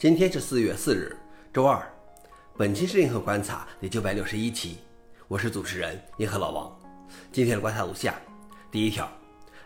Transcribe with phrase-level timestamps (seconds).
[0.00, 1.16] 今天是四月四日，
[1.52, 1.82] 周二。
[2.56, 4.76] 本期是银河观察第九百六十一期，
[5.26, 6.78] 我是主持人银河老王。
[7.32, 8.14] 今天的观察如下：
[8.70, 9.10] 第一条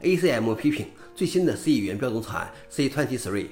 [0.00, 3.48] ，ACM 批评最新的 C 语言标准草案 C23，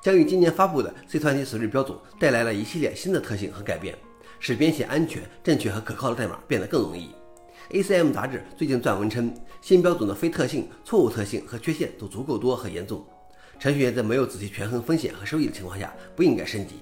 [0.00, 3.98] 将于今年发布的 C23 标准带来了一系列新的特性和改变，
[4.38, 7.10] 使编写安全、正确和可靠的代码变得更容易。
[7.72, 13.04] ACM 杂志最近撰文称，新标准的非特性、错误特性和缺陷都足够多和严重。
[13.62, 16.80] 程序员在没有仔细权衡风险和收益的情况下，不应该升级。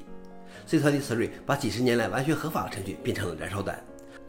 [0.66, 3.78] C23 把几十年来完全合法的程序变成了燃烧弹，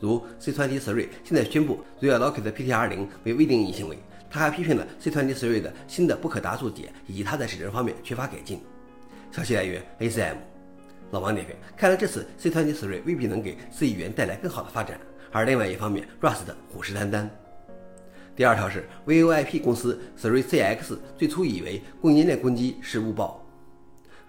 [0.02, 3.98] 如 C23 现在宣布 Reallocate 的 PTR0 为未定义行为。
[4.30, 8.62] 他还批评了 C23 的新的不可达注解以及它在使用方面缺乏改进。
[9.32, 10.36] 消息来源：ACM。
[11.12, 15.00] 老王点评：看来这次 C23 未必能给 C 语言带来更好的发展。
[15.32, 17.30] 而另外一方面，Rust 虎视眈眈。
[18.36, 23.46] 第二条是 VoIP 公司 3CX 最初以为供应链攻击是误报。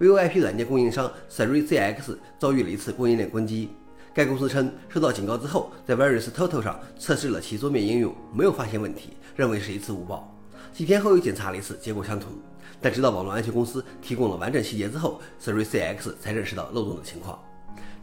[0.01, 3.70] VoIP 软件供应商 3CX 遭遇了一次供应链攻击。
[4.12, 10.37] 该公司称，收到警告之后，在 VirusTotal 上测试了其桌面应用，没有发现问题，认为是一次误报。
[10.72, 12.33] 几天后又检查了一次，结果相同。
[12.81, 17.39] 但直到网络安全公司提供了完整细节之后，3CX 才认识到漏洞的情况。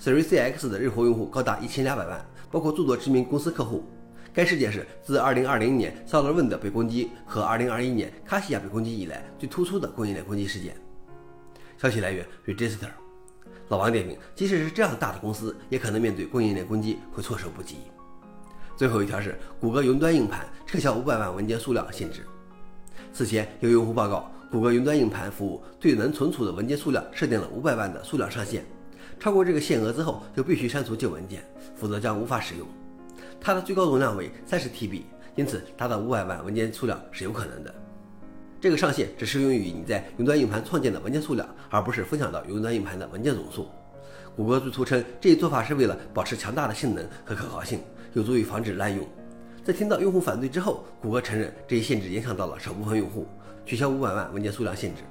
[0.01, 3.83] 3CX 的日活用户高达一千两百万，包括诸多知名公司客户。
[4.33, 10.75] 该事件是自2020年 SolarWind 被攻击和2021年卡西亚被攻击以来最突出的供应链攻击事件。
[11.77, 12.89] 消息来源：Register。
[13.69, 17.77] 老王点评：即使是这样大的公司，也可能面对供应链攻击会措手不及。
[18.75, 22.25] 最后一条是谷歌云端硬盘撤销500万文件数量限制。
[23.11, 28.63] 此前有用户报告，谷歌云端硬盘服务对能存储的文件数量设定了500万的数量上限，
[29.19, 31.43] 超过这个限额之后就必须删除旧文件，
[31.75, 32.67] 否则将无法使用。
[33.41, 35.03] 它的最高容量为三十 TB，
[35.35, 37.73] 因此达到五百万文件数量是有可能的。
[38.61, 43.69] 这个上限只适用于你在云端硬盘创建的文件数量，而不是分享到云端硬盘的文件总数。
[44.35, 47.79] 谷歌最初称这一做法是为了保持强大的性能和可靠性，
[48.13, 49.07] 有助于防止滥用。
[49.63, 53.27] 在听到用户反对之后，谷歌承认这一限制影响到了少部分用户，
[53.65, 55.01] 取消五百万文件数量限制。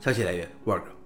[0.00, 0.99] 消息来源：Work。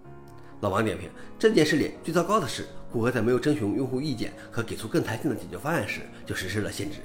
[0.64, 2.64] 老王点评：这件事里最糟糕的是。
[2.91, 7.00] 谷歌在没有征询用户意见和给出更弹性的解决方案时，就实施了限制。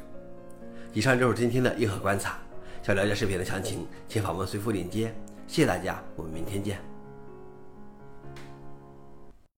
[0.93, 2.39] 以上就是今天的硬核观察。
[2.81, 5.13] 想了解视频的详情，请访问随附链接。
[5.45, 6.98] 谢谢大家，我们明天见。